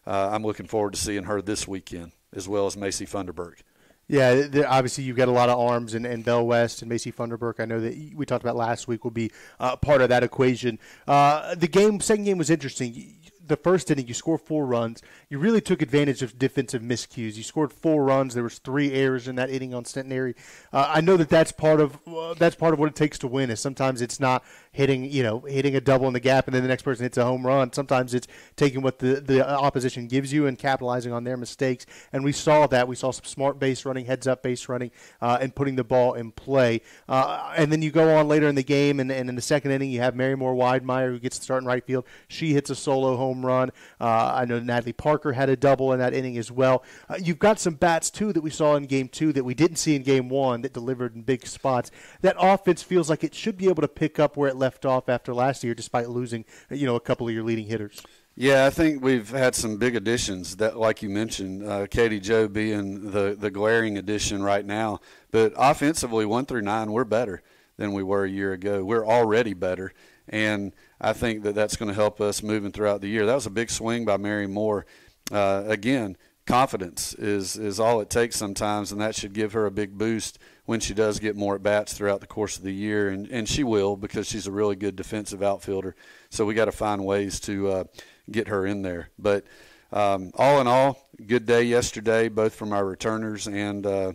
uh, 0.06 0.30
I'm 0.32 0.42
looking 0.42 0.66
forward 0.66 0.94
to 0.94 0.98
seeing 0.98 1.24
her 1.24 1.40
this 1.40 1.68
weekend 1.68 2.10
as 2.32 2.48
well 2.48 2.66
as 2.66 2.76
Macy 2.76 3.06
Funderburk. 3.06 3.60
Yeah, 4.08 4.46
obviously 4.68 5.04
you've 5.04 5.16
got 5.16 5.28
a 5.28 5.32
lot 5.32 5.48
of 5.48 5.58
arms, 5.58 5.94
and, 5.94 6.04
and 6.04 6.24
Bell 6.24 6.44
West 6.44 6.82
and 6.82 6.88
Macy 6.88 7.12
Funderburk. 7.12 7.60
I 7.60 7.64
know 7.64 7.80
that 7.80 8.12
we 8.14 8.26
talked 8.26 8.44
about 8.44 8.56
last 8.56 8.88
week 8.88 9.04
will 9.04 9.10
be 9.10 9.30
uh, 9.58 9.76
part 9.76 10.02
of 10.02 10.08
that 10.10 10.22
equation. 10.22 10.78
Uh, 11.06 11.54
the 11.54 11.68
game, 11.68 12.00
second 12.00 12.24
game 12.24 12.36
was 12.36 12.50
interesting 12.50 13.14
the 13.46 13.56
first 13.56 13.90
inning, 13.90 14.06
you 14.06 14.14
score 14.14 14.38
four 14.38 14.66
runs. 14.66 15.02
You 15.28 15.38
really 15.38 15.60
took 15.60 15.82
advantage 15.82 16.22
of 16.22 16.38
defensive 16.38 16.82
miscues. 16.82 17.36
You 17.36 17.42
scored 17.42 17.72
four 17.72 18.04
runs. 18.04 18.34
There 18.34 18.42
was 18.42 18.58
three 18.58 18.92
errors 18.92 19.28
in 19.28 19.36
that 19.36 19.50
inning 19.50 19.74
on 19.74 19.84
Centenary. 19.84 20.34
Uh, 20.72 20.90
I 20.94 21.00
know 21.00 21.16
that 21.16 21.28
that's 21.28 21.52
part 21.52 21.80
of 21.80 21.98
uh, 22.06 22.34
that's 22.34 22.56
part 22.56 22.72
of 22.72 22.78
what 22.78 22.88
it 22.88 22.94
takes 22.94 23.18
to 23.18 23.28
win. 23.28 23.50
Is 23.50 23.60
sometimes 23.60 24.00
it's 24.00 24.20
not 24.20 24.44
hitting 24.72 25.10
you 25.10 25.22
know 25.22 25.40
hitting 25.40 25.76
a 25.76 25.80
double 25.80 26.06
in 26.06 26.14
the 26.14 26.20
gap 26.20 26.46
and 26.46 26.54
then 26.54 26.62
the 26.62 26.68
next 26.68 26.82
person 26.82 27.04
hits 27.04 27.18
a 27.18 27.24
home 27.24 27.46
run. 27.46 27.72
Sometimes 27.72 28.14
it's 28.14 28.28
taking 28.56 28.82
what 28.82 29.00
the 29.00 29.20
the 29.20 29.46
opposition 29.46 30.06
gives 30.06 30.32
you 30.32 30.46
and 30.46 30.58
capitalizing 30.58 31.12
on 31.12 31.24
their 31.24 31.36
mistakes. 31.36 31.84
And 32.12 32.22
we 32.22 32.32
saw 32.32 32.66
that. 32.68 32.86
We 32.86 32.96
saw 32.96 33.10
some 33.10 33.24
smart 33.24 33.58
base 33.58 33.84
running, 33.84 34.06
heads 34.06 34.26
up 34.26 34.42
base 34.42 34.68
running, 34.68 34.92
uh, 35.20 35.38
and 35.40 35.54
putting 35.54 35.76
the 35.76 35.84
ball 35.84 36.14
in 36.14 36.30
play. 36.30 36.82
Uh, 37.08 37.52
and 37.56 37.72
then 37.72 37.82
you 37.82 37.90
go 37.90 38.16
on 38.16 38.28
later 38.28 38.48
in 38.48 38.54
the 38.54 38.62
game, 38.62 39.00
and, 39.00 39.10
and 39.10 39.28
in 39.28 39.34
the 39.34 39.42
second 39.42 39.72
inning, 39.72 39.90
you 39.90 40.00
have 40.00 40.14
Mary 40.14 40.36
Moore 40.36 40.54
Widemeyer 40.54 41.08
who 41.08 41.18
gets 41.18 41.38
to 41.38 41.44
start 41.44 41.62
in 41.62 41.66
right 41.66 41.84
field. 41.84 42.04
She 42.28 42.52
hits 42.52 42.70
a 42.70 42.74
solo 42.74 43.16
home 43.16 43.32
home 43.32 43.46
run. 43.46 43.70
Uh, 44.00 44.32
I 44.34 44.44
know 44.44 44.58
Natalie 44.60 44.92
Parker 44.92 45.32
had 45.32 45.48
a 45.48 45.56
double 45.56 45.92
in 45.92 45.98
that 46.00 46.14
inning 46.14 46.36
as 46.38 46.50
well. 46.50 46.84
Uh, 47.08 47.16
you've 47.22 47.38
got 47.38 47.58
some 47.58 47.74
bats 47.74 48.10
too 48.10 48.32
that 48.32 48.42
we 48.42 48.50
saw 48.50 48.76
in 48.76 48.84
game 48.84 49.08
two 49.08 49.32
that 49.32 49.44
we 49.44 49.54
didn't 49.54 49.76
see 49.76 49.96
in 49.96 50.02
game 50.02 50.28
one 50.28 50.62
that 50.62 50.72
delivered 50.72 51.14
in 51.14 51.22
big 51.22 51.46
spots. 51.46 51.90
That 52.20 52.36
offense 52.38 52.82
feels 52.82 53.08
like 53.08 53.24
it 53.24 53.34
should 53.34 53.56
be 53.56 53.68
able 53.68 53.82
to 53.82 53.88
pick 53.88 54.18
up 54.18 54.36
where 54.36 54.48
it 54.48 54.56
left 54.62 54.86
off 54.86 55.08
after 55.08 55.34
last 55.34 55.64
year, 55.64 55.74
despite 55.74 56.08
losing 56.08 56.44
you 56.70 56.86
know 56.86 56.94
a 56.94 57.00
couple 57.00 57.26
of 57.26 57.34
your 57.34 57.42
leading 57.42 57.66
hitters. 57.66 58.00
Yeah, 58.34 58.64
I 58.64 58.70
think 58.70 59.02
we've 59.02 59.28
had 59.28 59.54
some 59.54 59.76
big 59.76 59.94
additions. 59.94 60.56
That, 60.56 60.78
like 60.78 61.02
you 61.02 61.10
mentioned, 61.10 61.68
uh, 61.68 61.86
Katie 61.88 62.20
Joe 62.20 62.48
being 62.48 63.10
the 63.10 63.36
the 63.38 63.50
glaring 63.50 63.98
addition 63.98 64.42
right 64.42 64.64
now. 64.64 65.00
But 65.32 65.52
offensively, 65.56 66.24
one 66.24 66.46
through 66.46 66.62
nine, 66.62 66.92
we're 66.92 67.04
better 67.04 67.42
than 67.76 67.92
we 67.92 68.02
were 68.02 68.24
a 68.24 68.30
year 68.30 68.52
ago. 68.52 68.84
We're 68.84 69.04
already 69.04 69.52
better, 69.52 69.92
and 70.28 70.72
I 71.00 71.12
think 71.12 71.42
that 71.42 71.54
that's 71.54 71.76
going 71.76 71.88
to 71.88 71.94
help 71.94 72.20
us 72.20 72.42
moving 72.42 72.72
throughout 72.72 73.00
the 73.00 73.08
year. 73.08 73.26
That 73.26 73.34
was 73.34 73.46
a 73.46 73.50
big 73.50 73.68
swing 73.68 74.04
by 74.04 74.16
Mary 74.16 74.46
Moore. 74.46 74.86
Uh, 75.30 75.64
again, 75.66 76.16
confidence 76.46 77.14
is 77.14 77.56
is 77.56 77.78
all 77.78 78.00
it 78.00 78.08
takes 78.08 78.36
sometimes, 78.36 78.92
and 78.92 79.00
that 79.00 79.14
should 79.14 79.34
give 79.34 79.52
her 79.52 79.66
a 79.66 79.70
big 79.70 79.98
boost 79.98 80.38
when 80.64 80.80
she 80.80 80.94
does 80.94 81.18
get 81.18 81.36
more 81.36 81.56
at 81.56 81.62
bats 81.62 81.92
throughout 81.92 82.20
the 82.20 82.26
course 82.26 82.56
of 82.56 82.62
the 82.62 82.72
year, 82.72 83.08
and 83.08 83.26
and 83.28 83.48
she 83.48 83.64
will 83.64 83.96
because 83.96 84.28
she's 84.28 84.46
a 84.46 84.52
really 84.52 84.76
good 84.76 84.96
defensive 84.96 85.42
outfielder. 85.42 85.94
So 86.30 86.44
we 86.44 86.54
got 86.54 86.66
to 86.66 86.72
find 86.72 87.04
ways 87.04 87.40
to 87.40 87.68
uh, 87.68 87.84
get 88.30 88.48
her 88.48 88.66
in 88.66 88.82
there. 88.82 89.10
But 89.18 89.44
um, 89.92 90.30
all 90.34 90.60
in 90.60 90.66
all, 90.66 91.08
good 91.26 91.46
day 91.46 91.64
yesterday, 91.64 92.28
both 92.28 92.54
from 92.54 92.72
our 92.72 92.84
returners 92.84 93.46
and 93.46 93.86
uh, 93.86 94.12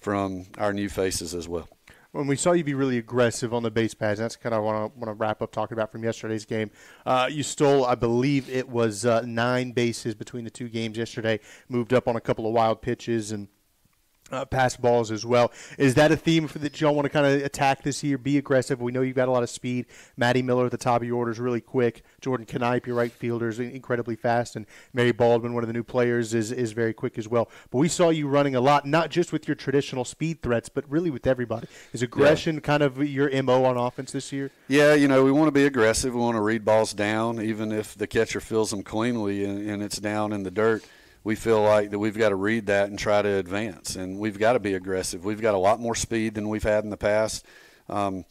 from 0.00 0.46
our 0.58 0.72
new 0.72 0.88
faces 0.88 1.34
as 1.34 1.48
well 1.48 1.68
when 2.12 2.26
we 2.26 2.36
saw 2.36 2.52
you 2.52 2.62
be 2.62 2.74
really 2.74 2.98
aggressive 2.98 3.54
on 3.54 3.62
the 3.62 3.70
base 3.70 3.94
pads, 3.94 4.20
that's 4.20 4.36
kind 4.36 4.54
of 4.54 4.62
what 4.62 4.74
I 4.74 4.80
want 4.80 5.04
to 5.04 5.14
wrap 5.14 5.40
up 5.40 5.50
talking 5.50 5.74
about 5.74 5.90
from 5.90 6.04
yesterday's 6.04 6.44
game. 6.44 6.70
Uh, 7.06 7.28
you 7.30 7.42
stole, 7.42 7.86
I 7.86 7.94
believe 7.94 8.50
it 8.50 8.68
was 8.68 9.06
uh, 9.06 9.22
nine 9.22 9.72
bases 9.72 10.14
between 10.14 10.44
the 10.44 10.50
two 10.50 10.68
games 10.68 10.98
yesterday, 10.98 11.40
moved 11.70 11.94
up 11.94 12.06
on 12.06 12.16
a 12.16 12.20
couple 12.20 12.46
of 12.46 12.52
wild 12.52 12.82
pitches 12.82 13.32
and– 13.32 13.48
uh, 14.30 14.44
pass 14.44 14.76
balls 14.76 15.10
as 15.10 15.24
well. 15.24 15.52
Is 15.78 15.94
that 15.94 16.10
a 16.10 16.16
theme 16.16 16.48
for 16.48 16.58
that 16.60 16.80
y'all 16.80 16.94
want 16.94 17.04
to 17.04 17.10
kind 17.10 17.26
of 17.26 17.42
attack 17.42 17.82
this 17.82 18.02
year? 18.02 18.18
Be 18.18 18.38
aggressive. 18.38 18.80
We 18.80 18.92
know 18.92 19.02
you've 19.02 19.16
got 19.16 19.28
a 19.28 19.30
lot 19.30 19.42
of 19.42 19.50
speed. 19.50 19.86
Maddie 20.16 20.42
Miller 20.42 20.64
at 20.64 20.70
the 20.70 20.78
top 20.78 21.02
of 21.02 21.06
your 21.06 21.18
orders, 21.18 21.38
really 21.38 21.60
quick. 21.60 22.02
Jordan 22.20 22.46
Knipe, 22.50 22.86
your 22.86 22.96
right 22.96 23.12
fielder, 23.12 23.48
is 23.48 23.60
incredibly 23.60 24.16
fast, 24.16 24.56
and 24.56 24.66
Mary 24.92 25.12
Baldwin, 25.12 25.54
one 25.54 25.62
of 25.62 25.68
the 25.68 25.74
new 25.74 25.84
players, 25.84 26.34
is 26.34 26.50
is 26.50 26.72
very 26.72 26.94
quick 26.94 27.18
as 27.18 27.28
well. 27.28 27.48
But 27.70 27.78
we 27.78 27.88
saw 27.88 28.08
you 28.08 28.28
running 28.28 28.54
a 28.54 28.60
lot, 28.60 28.86
not 28.86 29.10
just 29.10 29.32
with 29.32 29.46
your 29.46 29.54
traditional 29.54 30.04
speed 30.04 30.42
threats, 30.42 30.68
but 30.68 30.88
really 30.90 31.10
with 31.10 31.26
everybody. 31.26 31.66
Is 31.92 32.02
aggression 32.02 32.56
yeah. 32.56 32.60
kind 32.60 32.82
of 32.82 32.98
your 33.06 33.30
mo 33.42 33.64
on 33.64 33.76
offense 33.76 34.12
this 34.12 34.32
year? 34.32 34.50
Yeah, 34.68 34.94
you 34.94 35.08
know 35.08 35.24
we 35.24 35.32
want 35.32 35.48
to 35.48 35.52
be 35.52 35.66
aggressive. 35.66 36.14
We 36.14 36.20
want 36.20 36.36
to 36.36 36.42
read 36.42 36.64
balls 36.64 36.94
down, 36.94 37.40
even 37.40 37.72
if 37.72 37.94
the 37.94 38.06
catcher 38.06 38.40
fills 38.40 38.70
them 38.70 38.82
cleanly 38.82 39.44
and, 39.44 39.68
and 39.68 39.82
it's 39.82 39.98
down 39.98 40.32
in 40.32 40.42
the 40.42 40.50
dirt 40.50 40.84
we 41.24 41.34
feel 41.34 41.62
like 41.62 41.90
that 41.90 41.98
we've 41.98 42.18
got 42.18 42.30
to 42.30 42.36
read 42.36 42.66
that 42.66 42.88
and 42.88 42.98
try 42.98 43.22
to 43.22 43.28
advance, 43.28 43.96
and 43.96 44.18
we've 44.18 44.38
got 44.38 44.54
to 44.54 44.60
be 44.60 44.74
aggressive. 44.74 45.24
We've 45.24 45.40
got 45.40 45.54
a 45.54 45.58
lot 45.58 45.80
more 45.80 45.94
speed 45.94 46.34
than 46.34 46.48
we've 46.48 46.62
had 46.62 46.84
in 46.84 46.90
the 46.90 46.96
past. 46.96 47.46
Um, 47.88 48.24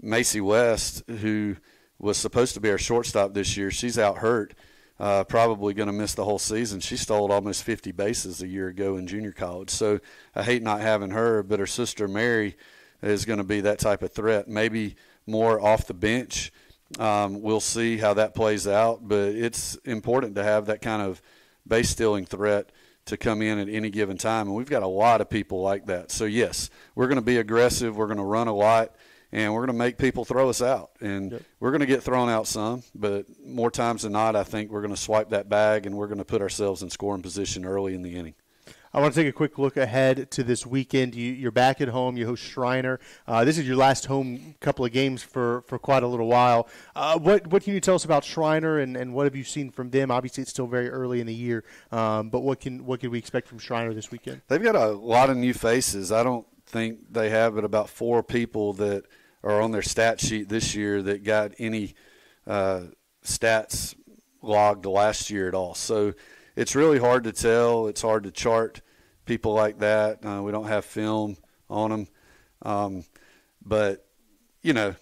Macy 0.00 0.40
West, 0.40 1.02
who 1.08 1.56
was 1.98 2.16
supposed 2.16 2.54
to 2.54 2.60
be 2.60 2.70
our 2.70 2.78
shortstop 2.78 3.34
this 3.34 3.56
year, 3.56 3.70
she's 3.70 3.98
out 3.98 4.18
hurt, 4.18 4.54
uh, 5.00 5.24
probably 5.24 5.74
going 5.74 5.88
to 5.88 5.92
miss 5.92 6.14
the 6.14 6.24
whole 6.24 6.38
season. 6.38 6.80
She 6.80 6.96
stole 6.96 7.32
almost 7.32 7.62
50 7.64 7.92
bases 7.92 8.42
a 8.42 8.46
year 8.46 8.68
ago 8.68 8.96
in 8.96 9.06
junior 9.06 9.32
college. 9.32 9.70
So 9.70 10.00
I 10.34 10.42
hate 10.42 10.62
not 10.62 10.80
having 10.80 11.10
her, 11.10 11.42
but 11.42 11.58
her 11.58 11.66
sister 11.66 12.06
Mary 12.06 12.56
is 13.02 13.24
going 13.24 13.38
to 13.38 13.44
be 13.44 13.60
that 13.62 13.78
type 13.78 14.02
of 14.02 14.12
threat. 14.12 14.48
Maybe 14.48 14.96
more 15.26 15.60
off 15.60 15.86
the 15.86 15.94
bench. 15.94 16.52
Um, 16.98 17.42
we'll 17.42 17.60
see 17.60 17.98
how 17.98 18.14
that 18.14 18.34
plays 18.34 18.66
out, 18.66 19.06
but 19.06 19.34
it's 19.34 19.74
important 19.84 20.36
to 20.36 20.44
have 20.44 20.66
that 20.66 20.80
kind 20.80 21.02
of 21.02 21.20
base 21.66 21.90
stealing 21.90 22.26
threat 22.26 22.70
to 23.06 23.16
come 23.16 23.40
in 23.42 23.58
at 23.58 23.68
any 23.68 23.90
given 23.90 24.16
time. 24.16 24.48
And 24.48 24.56
we've 24.56 24.68
got 24.68 24.82
a 24.82 24.88
lot 24.88 25.20
of 25.20 25.30
people 25.30 25.62
like 25.62 25.86
that. 25.86 26.10
So, 26.10 26.24
yes, 26.24 26.70
we're 26.94 27.06
going 27.06 27.16
to 27.16 27.22
be 27.22 27.38
aggressive. 27.38 27.96
We're 27.96 28.06
going 28.06 28.18
to 28.18 28.24
run 28.24 28.48
a 28.48 28.54
lot 28.54 28.94
and 29.32 29.52
we're 29.52 29.66
going 29.66 29.76
to 29.76 29.84
make 29.84 29.98
people 29.98 30.24
throw 30.24 30.48
us 30.48 30.62
out. 30.62 30.90
And 31.00 31.32
yep. 31.32 31.42
we're 31.60 31.70
going 31.70 31.80
to 31.80 31.86
get 31.86 32.02
thrown 32.02 32.28
out 32.28 32.46
some, 32.46 32.82
but 32.94 33.26
more 33.44 33.70
times 33.70 34.02
than 34.02 34.12
not, 34.12 34.36
I 34.36 34.44
think 34.44 34.70
we're 34.70 34.82
going 34.82 34.94
to 34.94 35.00
swipe 35.00 35.30
that 35.30 35.48
bag 35.48 35.86
and 35.86 35.96
we're 35.96 36.06
going 36.06 36.18
to 36.18 36.24
put 36.24 36.42
ourselves 36.42 36.82
in 36.82 36.90
scoring 36.90 37.22
position 37.22 37.64
early 37.64 37.94
in 37.94 38.02
the 38.02 38.16
inning. 38.16 38.34
I 38.96 39.00
want 39.00 39.14
to 39.14 39.20
take 39.20 39.28
a 39.28 39.32
quick 39.32 39.58
look 39.58 39.76
ahead 39.76 40.30
to 40.32 40.42
this 40.42 40.66
weekend. 40.66 41.14
You, 41.14 41.46
are 41.46 41.52
back 41.52 41.82
at 41.82 41.88
home. 41.88 42.16
You 42.16 42.24
host 42.24 42.42
Schreiner. 42.42 42.98
Uh, 43.28 43.44
this 43.44 43.58
is 43.58 43.68
your 43.68 43.76
last 43.76 44.06
home 44.06 44.54
couple 44.58 44.84
of 44.84 44.92
games 44.92 45.22
for, 45.22 45.60
for 45.68 45.78
quite 45.78 46.02
a 46.02 46.06
little 46.06 46.26
while. 46.26 46.66
Uh, 46.94 47.18
what 47.18 47.46
what 47.48 47.62
can 47.62 47.74
you 47.74 47.80
tell 47.80 47.94
us 47.94 48.06
about 48.06 48.24
Schreiner 48.24 48.78
and, 48.78 48.96
and 48.96 49.12
what 49.12 49.24
have 49.24 49.36
you 49.36 49.44
seen 49.44 49.70
from 49.70 49.90
them? 49.90 50.10
Obviously, 50.10 50.40
it's 50.40 50.50
still 50.50 50.66
very 50.66 50.88
early 50.88 51.20
in 51.20 51.26
the 51.26 51.34
year, 51.34 51.62
um, 51.92 52.30
but 52.30 52.40
what 52.40 52.58
can 52.58 52.86
what 52.86 53.00
can 53.00 53.10
we 53.10 53.18
expect 53.18 53.46
from 53.46 53.58
Schreiner 53.58 53.92
this 53.92 54.10
weekend? 54.10 54.40
They've 54.48 54.62
got 54.62 54.74
a 54.74 54.88
lot 54.88 55.28
of 55.28 55.36
new 55.36 55.52
faces. 55.52 56.10
I 56.10 56.22
don't 56.22 56.46
think 56.64 57.12
they 57.12 57.28
have 57.28 57.54
but 57.54 57.64
about 57.64 57.90
four 57.90 58.22
people 58.22 58.72
that– 58.72 59.04
are 59.46 59.60
on 59.60 59.70
their 59.70 59.82
stat 59.82 60.20
sheet 60.20 60.48
this 60.48 60.74
year 60.74 61.00
that 61.02 61.22
got 61.22 61.52
any 61.58 61.94
uh, 62.48 62.80
stats 63.24 63.94
logged 64.42 64.84
last 64.84 65.30
year 65.30 65.46
at 65.46 65.54
all. 65.54 65.72
So 65.74 66.14
it's 66.56 66.74
really 66.74 66.98
hard 66.98 67.22
to 67.24 67.32
tell. 67.32 67.86
It's 67.86 68.02
hard 68.02 68.24
to 68.24 68.32
chart 68.32 68.82
people 69.26 69.52
like 69.52 69.78
that. 69.80 70.24
Uh, 70.24 70.42
we 70.42 70.52
don't 70.52 70.66
have 70.66 70.84
film 70.84 71.36
on 71.68 71.90
them. 71.90 72.08
Um, 72.62 73.04
but, 73.62 74.06
you 74.62 74.72
know, 74.72 74.94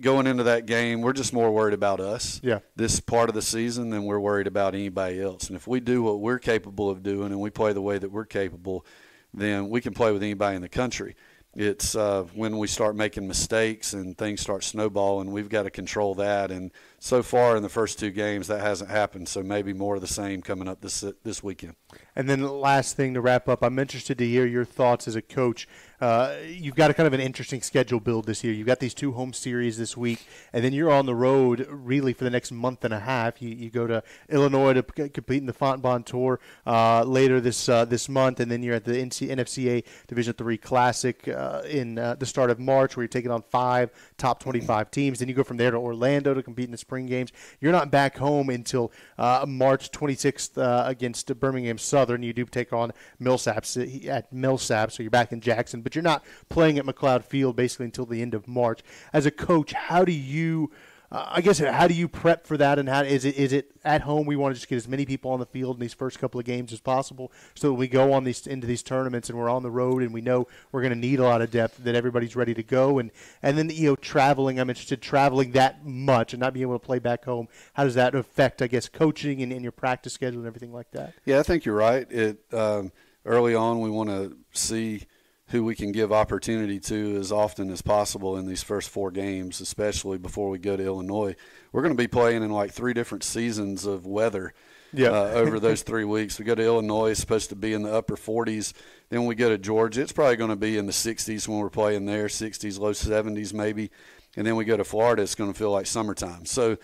going 0.00 0.26
into 0.26 0.44
that 0.44 0.66
game, 0.66 1.00
we're 1.00 1.12
just 1.12 1.32
more 1.32 1.50
worried 1.50 1.74
about 1.74 1.98
us. 2.00 2.40
Yeah. 2.44 2.60
This 2.76 3.00
part 3.00 3.28
of 3.28 3.34
the 3.34 3.42
season 3.42 3.90
than 3.90 4.04
we're 4.04 4.20
worried 4.20 4.46
about 4.46 4.74
anybody 4.74 5.20
else. 5.20 5.48
And 5.48 5.56
if 5.56 5.66
we 5.66 5.80
do 5.80 6.02
what 6.02 6.20
we're 6.20 6.38
capable 6.38 6.88
of 6.88 7.02
doing 7.02 7.32
and 7.32 7.40
we 7.40 7.50
play 7.50 7.72
the 7.72 7.82
way 7.82 7.98
that 7.98 8.12
we're 8.12 8.26
capable, 8.26 8.86
then 9.34 9.68
we 9.68 9.80
can 9.80 9.94
play 9.94 10.12
with 10.12 10.22
anybody 10.22 10.56
in 10.56 10.62
the 10.62 10.68
country 10.68 11.16
it's 11.54 11.96
uh, 11.96 12.22
when 12.34 12.58
we 12.58 12.66
start 12.66 12.94
making 12.94 13.26
mistakes 13.26 13.92
and 13.92 14.16
things 14.16 14.40
start 14.40 14.62
snowballing. 14.62 15.32
We've 15.32 15.48
got 15.48 15.64
to 15.64 15.70
control 15.70 16.14
that. 16.16 16.50
And 16.50 16.70
so 17.00 17.22
far 17.22 17.56
in 17.56 17.62
the 17.62 17.68
first 17.68 17.98
two 17.98 18.10
games, 18.10 18.46
that 18.48 18.60
hasn't 18.60 18.90
happened. 18.90 19.28
So 19.28 19.42
maybe 19.42 19.72
more 19.72 19.96
of 19.96 20.00
the 20.00 20.06
same 20.06 20.42
coming 20.42 20.68
up 20.68 20.80
this 20.80 21.04
this 21.24 21.42
weekend. 21.42 21.74
And 22.16 22.28
then 22.28 22.40
the 22.40 22.52
last 22.52 22.96
thing 22.96 23.14
to 23.14 23.20
wrap 23.20 23.48
up, 23.48 23.62
I'm 23.62 23.78
interested 23.78 24.18
to 24.18 24.26
hear 24.26 24.46
your 24.46 24.64
thoughts 24.64 25.08
as 25.08 25.16
a 25.16 25.22
coach. 25.22 25.66
Uh, 26.00 26.34
you've 26.46 26.74
got 26.74 26.90
a 26.90 26.94
kind 26.94 27.06
of 27.06 27.12
an 27.12 27.20
interesting 27.20 27.60
schedule 27.60 28.00
build 28.00 28.24
this 28.24 28.42
year. 28.42 28.54
You've 28.54 28.66
got 28.66 28.80
these 28.80 28.94
two 28.94 29.12
home 29.12 29.34
series 29.34 29.76
this 29.76 29.96
week, 29.96 30.24
and 30.52 30.64
then 30.64 30.72
you're 30.72 30.90
on 30.90 31.04
the 31.04 31.14
road 31.14 31.66
really 31.70 32.14
for 32.14 32.24
the 32.24 32.30
next 32.30 32.52
month 32.52 32.84
and 32.84 32.94
a 32.94 33.00
half. 33.00 33.42
You, 33.42 33.50
you 33.50 33.68
go 33.68 33.86
to 33.86 34.02
Illinois 34.30 34.72
to 34.72 34.82
compete 34.82 35.42
in 35.42 35.46
the 35.46 35.52
Fontbonne 35.52 36.06
Tour 36.06 36.40
uh, 36.66 37.04
later 37.04 37.38
this 37.38 37.68
uh, 37.68 37.84
this 37.84 38.08
month, 38.08 38.40
and 38.40 38.50
then 38.50 38.62
you're 38.62 38.76
at 38.76 38.84
the 38.84 38.92
NC, 38.92 39.28
NFCA 39.28 39.84
Division 40.06 40.32
Three 40.34 40.56
Classic 40.56 41.28
uh, 41.28 41.62
in 41.68 41.98
uh, 41.98 42.14
the 42.14 42.26
start 42.26 42.50
of 42.50 42.58
March, 42.58 42.96
where 42.96 43.02
you're 43.02 43.08
taking 43.08 43.30
on 43.30 43.42
five 43.50 43.90
top 44.16 44.40
25 44.40 44.90
teams. 44.90 45.18
Then 45.18 45.28
you 45.28 45.34
go 45.34 45.44
from 45.44 45.58
there 45.58 45.70
to 45.70 45.76
Orlando 45.76 46.32
to 46.32 46.42
compete 46.42 46.64
in 46.64 46.72
the 46.72 46.78
spring 46.78 47.06
games. 47.06 47.30
You're 47.60 47.72
not 47.72 47.90
back 47.90 48.16
home 48.16 48.48
until 48.48 48.90
uh, 49.18 49.44
March 49.46 49.90
26th 49.90 50.88
against 50.88 51.38
Birmingham 51.38 51.76
Southern. 51.80 52.22
You 52.22 52.32
do 52.32 52.44
take 52.44 52.72
on 52.72 52.92
Millsaps 53.20 54.08
at 54.08 54.32
Millsaps, 54.32 54.92
so 54.92 55.02
you're 55.02 55.10
back 55.10 55.32
in 55.32 55.40
Jackson 55.40 55.80
but 55.82 55.94
you're 55.94 56.02
not 56.02 56.24
playing 56.48 56.78
at 56.78 56.84
McLeod 56.84 57.24
Field 57.24 57.56
basically 57.56 57.86
until 57.86 58.06
the 58.06 58.22
end 58.22 58.34
of 58.34 58.48
March. 58.48 58.80
As 59.12 59.26
a 59.26 59.30
coach, 59.30 59.72
how 59.72 60.04
do 60.04 60.12
you 60.12 60.70
uh, 61.12 61.26
I 61.28 61.40
guess 61.40 61.58
how 61.58 61.88
do 61.88 61.94
you 61.94 62.06
prep 62.06 62.46
for 62.46 62.56
that, 62.56 62.78
and 62.78 62.88
how 62.88 63.02
is 63.02 63.24
it 63.24 63.34
is 63.36 63.52
it 63.52 63.72
at 63.84 64.02
home? 64.02 64.26
We 64.26 64.36
want 64.36 64.54
to 64.54 64.60
just 64.60 64.68
get 64.68 64.76
as 64.76 64.86
many 64.86 65.04
people 65.04 65.32
on 65.32 65.40
the 65.40 65.46
field 65.46 65.76
in 65.76 65.80
these 65.80 65.94
first 65.94 66.20
couple 66.20 66.38
of 66.38 66.46
games 66.46 66.72
as 66.72 66.80
possible, 66.80 67.32
so 67.54 67.68
that 67.68 67.74
we 67.74 67.88
go 67.88 68.12
on 68.12 68.22
these 68.22 68.46
into 68.46 68.66
these 68.66 68.82
tournaments 68.82 69.28
and 69.28 69.36
we're 69.36 69.50
on 69.50 69.64
the 69.64 69.70
road 69.70 70.02
and 70.02 70.14
we 70.14 70.20
know 70.20 70.46
we're 70.70 70.82
going 70.82 70.92
to 70.92 70.98
need 70.98 71.18
a 71.18 71.24
lot 71.24 71.42
of 71.42 71.50
depth. 71.50 71.78
That 71.82 71.96
everybody's 71.96 72.36
ready 72.36 72.54
to 72.54 72.62
go, 72.62 73.00
and 73.00 73.10
and 73.42 73.58
then 73.58 73.70
you 73.70 73.88
know 73.88 73.96
traveling. 73.96 74.60
I'm 74.60 74.70
interested 74.70 75.02
traveling 75.02 75.50
that 75.52 75.84
much 75.84 76.32
and 76.32 76.40
not 76.40 76.54
being 76.54 76.62
able 76.62 76.78
to 76.78 76.86
play 76.86 77.00
back 77.00 77.24
home. 77.24 77.48
How 77.74 77.82
does 77.82 77.94
that 77.96 78.14
affect, 78.14 78.62
I 78.62 78.68
guess, 78.68 78.88
coaching 78.88 79.42
and, 79.42 79.52
and 79.52 79.62
your 79.62 79.72
practice 79.72 80.12
schedule 80.12 80.38
and 80.38 80.46
everything 80.46 80.72
like 80.72 80.92
that? 80.92 81.14
Yeah, 81.24 81.40
I 81.40 81.42
think 81.42 81.64
you're 81.64 81.74
right. 81.74 82.06
It 82.10 82.38
um, 82.52 82.92
early 83.24 83.56
on 83.56 83.80
we 83.80 83.90
want 83.90 84.10
to 84.10 84.36
see 84.52 85.06
who 85.50 85.64
we 85.64 85.74
can 85.74 85.90
give 85.90 86.12
opportunity 86.12 86.78
to 86.78 87.16
as 87.16 87.32
often 87.32 87.70
as 87.70 87.82
possible 87.82 88.36
in 88.36 88.46
these 88.46 88.62
first 88.62 88.88
four 88.88 89.10
games, 89.10 89.60
especially 89.60 90.16
before 90.16 90.48
we 90.48 90.58
go 90.58 90.76
to 90.76 90.84
Illinois. 90.84 91.34
We're 91.72 91.82
going 91.82 91.94
to 91.94 92.00
be 92.00 92.08
playing 92.08 92.44
in 92.44 92.50
like 92.50 92.72
three 92.72 92.94
different 92.94 93.24
seasons 93.24 93.84
of 93.84 94.06
weather 94.06 94.54
uh, 94.96 95.30
over 95.34 95.58
those 95.58 95.82
three 95.82 96.04
weeks. 96.04 96.38
We 96.38 96.44
go 96.44 96.54
to 96.54 96.62
Illinois, 96.62 97.10
it's 97.10 97.20
supposed 97.20 97.48
to 97.48 97.56
be 97.56 97.72
in 97.72 97.82
the 97.82 97.92
upper 97.92 98.16
40s. 98.16 98.72
Then 99.08 99.26
we 99.26 99.34
go 99.34 99.48
to 99.48 99.58
Georgia, 99.58 100.02
it's 100.02 100.12
probably 100.12 100.36
going 100.36 100.50
to 100.50 100.56
be 100.56 100.78
in 100.78 100.86
the 100.86 100.92
60s 100.92 101.48
when 101.48 101.58
we're 101.58 101.68
playing 101.68 102.06
there, 102.06 102.26
60s, 102.26 102.78
low 102.78 102.92
70s 102.92 103.52
maybe. 103.52 103.90
And 104.36 104.46
then 104.46 104.54
we 104.54 104.64
go 104.64 104.76
to 104.76 104.84
Florida, 104.84 105.22
it's 105.22 105.34
going 105.34 105.52
to 105.52 105.58
feel 105.58 105.72
like 105.72 105.86
summertime. 105.86 106.46
So 106.46 106.78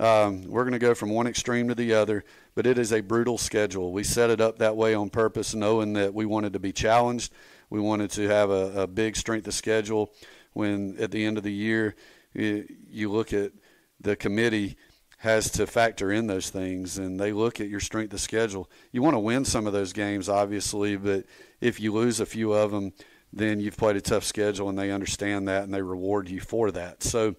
um, 0.00 0.42
we're 0.42 0.64
going 0.64 0.72
to 0.72 0.80
go 0.80 0.94
from 0.94 1.10
one 1.10 1.28
extreme 1.28 1.68
to 1.68 1.76
the 1.76 1.94
other, 1.94 2.24
but 2.56 2.66
it 2.66 2.76
is 2.76 2.92
a 2.92 3.02
brutal 3.02 3.38
schedule. 3.38 3.92
We 3.92 4.02
set 4.02 4.30
it 4.30 4.40
up 4.40 4.58
that 4.58 4.76
way 4.76 4.94
on 4.94 5.10
purpose, 5.10 5.54
knowing 5.54 5.92
that 5.92 6.12
we 6.12 6.26
wanted 6.26 6.54
to 6.54 6.58
be 6.58 6.72
challenged 6.72 7.32
we 7.70 7.80
wanted 7.80 8.10
to 8.12 8.28
have 8.28 8.50
a, 8.50 8.82
a 8.82 8.86
big 8.86 9.16
strength 9.16 9.46
of 9.46 9.54
schedule. 9.54 10.12
When 10.52 10.96
at 10.98 11.12
the 11.12 11.24
end 11.24 11.38
of 11.38 11.44
the 11.44 11.52
year, 11.52 11.94
you, 12.34 12.66
you 12.88 13.10
look 13.10 13.32
at 13.32 13.52
the 14.00 14.16
committee 14.16 14.76
has 15.18 15.50
to 15.50 15.66
factor 15.66 16.10
in 16.10 16.26
those 16.26 16.50
things 16.50 16.98
and 16.98 17.20
they 17.20 17.30
look 17.30 17.60
at 17.60 17.68
your 17.68 17.78
strength 17.78 18.12
of 18.14 18.20
schedule. 18.20 18.68
You 18.90 19.02
want 19.02 19.14
to 19.14 19.20
win 19.20 19.44
some 19.44 19.66
of 19.66 19.72
those 19.72 19.92
games, 19.92 20.28
obviously, 20.28 20.96
but 20.96 21.26
if 21.60 21.78
you 21.78 21.92
lose 21.92 22.20
a 22.20 22.26
few 22.26 22.52
of 22.52 22.70
them, 22.70 22.92
then 23.32 23.60
you've 23.60 23.76
played 23.76 23.96
a 23.96 24.00
tough 24.00 24.24
schedule 24.24 24.68
and 24.68 24.78
they 24.78 24.90
understand 24.90 25.46
that 25.48 25.64
and 25.64 25.74
they 25.74 25.82
reward 25.82 26.28
you 26.28 26.40
for 26.40 26.70
that. 26.72 27.02
So 27.02 27.36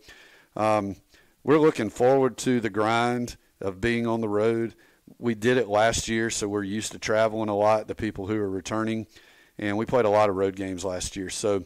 um, 0.56 0.96
we're 1.44 1.58
looking 1.58 1.90
forward 1.90 2.38
to 2.38 2.62
the 2.62 2.70
grind 2.70 3.36
of 3.60 3.82
being 3.82 4.06
on 4.06 4.22
the 4.22 4.30
road. 4.30 4.76
We 5.18 5.34
did 5.34 5.58
it 5.58 5.68
last 5.68 6.08
year, 6.08 6.30
so 6.30 6.48
we're 6.48 6.64
used 6.64 6.92
to 6.92 7.00
traveling 7.00 7.50
a 7.50 7.58
lot, 7.58 7.88
the 7.88 7.96
people 7.96 8.28
who 8.28 8.36
are 8.36 8.50
returning 8.50 9.08
and 9.62 9.77
we 9.77 9.86
played 9.86 10.06
a 10.06 10.10
lot 10.10 10.30
of 10.30 10.36
road 10.36 10.56
games 10.56 10.84
last 10.84 11.15
year. 11.15 11.30
So 11.30 11.63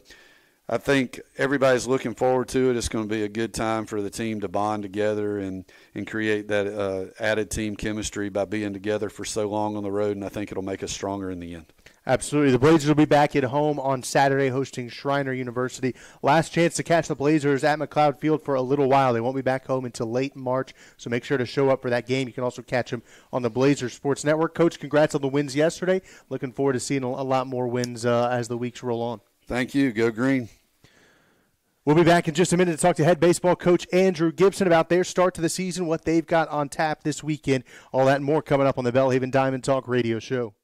I 0.68 0.78
think 0.78 1.20
everybody's 1.38 1.86
looking 1.86 2.14
forward 2.14 2.48
to 2.48 2.70
it. 2.70 2.76
It's 2.76 2.88
going 2.88 3.08
to 3.08 3.14
be 3.14 3.22
a 3.22 3.28
good 3.28 3.54
time 3.54 3.86
for 3.86 4.02
the 4.02 4.10
team 4.10 4.40
to 4.40 4.48
bond 4.48 4.82
together 4.82 5.38
and, 5.38 5.64
and 5.94 6.06
create 6.06 6.48
that 6.48 6.66
uh, 6.66 7.06
added 7.18 7.50
team 7.50 7.74
chemistry 7.74 8.28
by 8.28 8.44
being 8.44 8.72
together 8.72 9.08
for 9.08 9.24
so 9.24 9.48
long 9.48 9.76
on 9.76 9.82
the 9.82 9.90
road, 9.90 10.16
and 10.16 10.24
I 10.24 10.28
think 10.28 10.52
it'll 10.52 10.62
make 10.62 10.82
us 10.82 10.92
stronger 10.92 11.30
in 11.30 11.40
the 11.40 11.54
end. 11.54 11.72
Absolutely. 12.08 12.52
The 12.52 12.58
Blazers 12.60 12.86
will 12.86 12.94
be 12.94 13.04
back 13.04 13.34
at 13.34 13.42
home 13.42 13.80
on 13.80 14.02
Saturday 14.04 14.48
hosting 14.48 14.88
Schreiner 14.88 15.32
University. 15.32 15.94
Last 16.22 16.52
chance 16.52 16.74
to 16.76 16.84
catch 16.84 17.08
the 17.08 17.16
Blazers 17.16 17.64
at 17.64 17.80
McLeod 17.80 18.18
Field 18.18 18.44
for 18.44 18.54
a 18.54 18.62
little 18.62 18.88
while. 18.88 19.12
They 19.12 19.20
won't 19.20 19.34
be 19.34 19.42
back 19.42 19.66
home 19.66 19.84
until 19.84 20.08
late 20.08 20.36
March, 20.36 20.72
so 20.96 21.10
make 21.10 21.24
sure 21.24 21.36
to 21.36 21.44
show 21.44 21.68
up 21.68 21.82
for 21.82 21.90
that 21.90 22.06
game. 22.06 22.28
You 22.28 22.34
can 22.34 22.44
also 22.44 22.62
catch 22.62 22.92
them 22.92 23.02
on 23.32 23.42
the 23.42 23.50
Blazers 23.50 23.92
Sports 23.92 24.24
Network. 24.24 24.54
Coach, 24.54 24.78
congrats 24.78 25.16
on 25.16 25.20
the 25.20 25.26
wins 25.28 25.56
yesterday. 25.56 26.00
Looking 26.28 26.52
forward 26.52 26.74
to 26.74 26.80
seeing 26.80 27.02
a 27.02 27.22
lot 27.22 27.48
more 27.48 27.66
wins 27.66 28.06
uh, 28.06 28.28
as 28.28 28.46
the 28.46 28.56
weeks 28.56 28.84
roll 28.84 29.02
on. 29.02 29.20
Thank 29.48 29.74
you. 29.74 29.92
Go 29.92 30.12
green. 30.12 30.48
We'll 31.84 31.96
be 31.96 32.04
back 32.04 32.28
in 32.28 32.34
just 32.34 32.52
a 32.52 32.56
minute 32.56 32.72
to 32.72 32.78
talk 32.78 32.96
to 32.96 33.04
head 33.04 33.18
baseball 33.18 33.56
coach 33.56 33.86
Andrew 33.92 34.30
Gibson 34.30 34.66
about 34.68 34.88
their 34.88 35.04
start 35.04 35.34
to 35.34 35.40
the 35.40 35.48
season, 35.48 35.86
what 35.86 36.04
they've 36.04 36.26
got 36.26 36.48
on 36.48 36.68
tap 36.68 37.02
this 37.02 37.22
weekend. 37.24 37.64
All 37.92 38.06
that 38.06 38.16
and 38.16 38.24
more 38.24 38.42
coming 38.42 38.66
up 38.66 38.78
on 38.78 38.84
the 38.84 38.92
Belhaven 38.92 39.30
Diamond 39.30 39.64
Talk 39.64 39.88
radio 39.88 40.20
show. 40.20 40.54